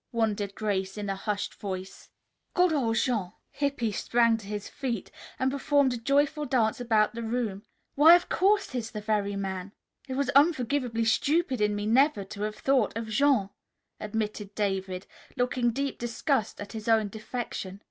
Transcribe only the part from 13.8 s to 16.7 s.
admitted David, looking deep disgust